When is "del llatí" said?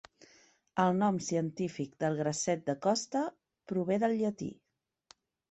4.07-4.51